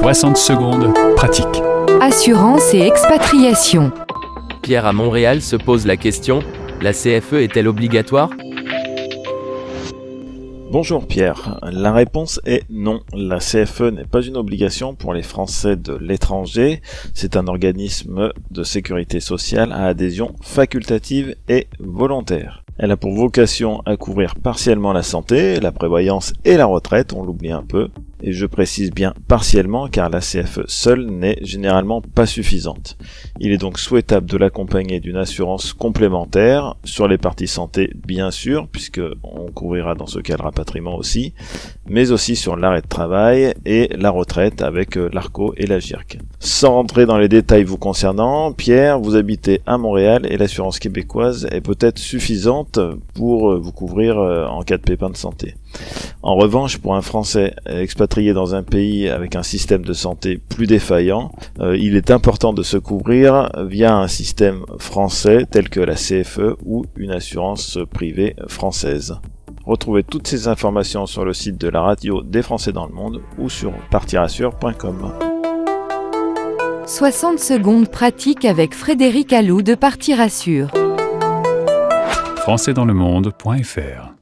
60 0.00 0.36
secondes, 0.36 0.94
pratique. 1.16 1.60
Assurance 2.00 2.72
et 2.72 2.82
expatriation. 2.82 3.90
Pierre 4.62 4.86
à 4.86 4.92
Montréal 4.92 5.42
se 5.42 5.56
pose 5.56 5.88
la 5.88 5.96
question, 5.96 6.38
la 6.80 6.92
CFE 6.92 7.32
est-elle 7.32 7.66
obligatoire? 7.66 8.30
Bonjour 10.70 11.04
Pierre, 11.04 11.58
la 11.62 11.92
réponse 11.92 12.40
est 12.46 12.62
non. 12.70 13.00
La 13.12 13.38
CFE 13.38 13.90
n'est 13.90 14.04
pas 14.04 14.22
une 14.22 14.36
obligation 14.36 14.94
pour 14.94 15.14
les 15.14 15.24
Français 15.24 15.74
de 15.74 15.96
l'étranger, 15.96 16.80
c'est 17.12 17.36
un 17.36 17.48
organisme 17.48 18.32
de 18.52 18.62
sécurité 18.62 19.18
sociale 19.18 19.72
à 19.72 19.86
adhésion 19.86 20.32
facultative 20.40 21.34
et 21.48 21.66
volontaire. 21.80 22.62
Elle 22.78 22.92
a 22.92 22.96
pour 22.96 23.14
vocation 23.14 23.82
à 23.84 23.96
couvrir 23.96 24.36
partiellement 24.36 24.92
la 24.92 25.02
santé, 25.02 25.58
la 25.58 25.72
prévoyance 25.72 26.34
et 26.44 26.56
la 26.56 26.66
retraite, 26.66 27.12
on 27.12 27.24
l'oublie 27.24 27.50
un 27.50 27.64
peu, 27.64 27.88
et 28.22 28.32
je 28.32 28.46
précise 28.46 28.90
bien 28.90 29.14
partiellement 29.26 29.88
car 29.88 30.10
la 30.10 30.20
CFE 30.20 30.60
seule 30.66 31.06
n'est 31.06 31.38
généralement 31.42 32.00
pas 32.00 32.26
suffisante. 32.26 32.96
Il 33.40 33.52
est 33.52 33.58
donc 33.58 33.78
souhaitable 33.78 34.28
de 34.28 34.36
l'accompagner 34.36 35.00
d'une 35.00 35.16
assurance 35.16 35.72
complémentaire 35.72 36.74
sur 36.84 37.08
les 37.08 37.18
parties 37.18 37.46
santé 37.46 37.90
bien 38.06 38.30
sûr, 38.30 38.68
puisque 38.70 39.00
on 39.22 39.50
couvrira 39.52 39.94
dans 39.94 40.06
ce 40.06 40.18
cas 40.18 40.36
le 40.36 40.42
rapatriement 40.42 40.96
aussi, 40.96 41.34
mais 41.88 42.10
aussi 42.10 42.36
sur 42.36 42.56
l'arrêt 42.56 42.82
de 42.82 42.88
travail 42.88 43.54
et 43.64 43.88
la 43.96 44.10
retraite 44.10 44.62
avec 44.62 44.96
euh, 44.96 45.08
l'ARCO 45.12 45.54
et 45.56 45.66
la 45.66 45.78
GIRC. 45.78 46.18
Sans 46.40 46.72
rentrer 46.72 47.06
dans 47.06 47.18
les 47.18 47.28
détails 47.28 47.64
vous 47.64 47.78
concernant, 47.78 48.52
Pierre, 48.52 48.98
vous 48.98 49.16
habitez 49.16 49.60
à 49.66 49.78
Montréal 49.78 50.26
et 50.30 50.36
l'assurance 50.36 50.78
québécoise 50.78 51.48
est 51.50 51.60
peut-être 51.60 51.98
suffisante 51.98 52.78
pour 53.14 53.50
euh, 53.50 53.58
vous 53.58 53.72
couvrir 53.72 54.18
euh, 54.18 54.46
en 54.46 54.62
cas 54.62 54.76
de 54.76 54.82
pépin 54.82 55.10
de 55.10 55.16
santé. 55.16 55.54
En 56.22 56.34
revanche, 56.34 56.78
pour 56.78 56.94
un 56.94 57.02
Français 57.02 57.54
expatrié 57.66 58.32
dans 58.32 58.54
un 58.54 58.62
pays 58.62 59.08
avec 59.08 59.36
un 59.36 59.42
système 59.42 59.84
de 59.84 59.92
santé 59.92 60.38
plus 60.48 60.66
défaillant, 60.66 61.32
euh, 61.60 61.76
il 61.76 61.96
est 61.96 62.10
important 62.10 62.52
de 62.52 62.62
se 62.62 62.76
couvrir 62.76 63.50
via 63.66 63.96
un 63.96 64.08
système 64.08 64.64
français 64.78 65.46
tel 65.50 65.68
que 65.68 65.80
la 65.80 65.94
CFE 65.94 66.56
ou 66.64 66.84
une 66.96 67.12
assurance 67.12 67.78
privée 67.92 68.34
française. 68.48 69.18
Retrouvez 69.64 70.02
toutes 70.02 70.26
ces 70.26 70.48
informations 70.48 71.06
sur 71.06 71.24
le 71.24 71.34
site 71.34 71.60
de 71.60 71.68
la 71.68 71.82
radio 71.82 72.22
des 72.22 72.42
Français 72.42 72.72
dans 72.72 72.86
le 72.86 72.94
monde 72.94 73.20
ou 73.38 73.50
sur 73.50 73.72
partirassure.com. 73.90 75.12
60 76.86 77.38
secondes 77.38 77.88
pratique 77.90 78.46
avec 78.46 78.74
Frédéric 78.74 79.34
Allou 79.34 79.60
de 79.60 79.74
Partir 79.74 80.22
Assure. 80.22 80.70
Françaisdanslemonde.fr 82.36 84.17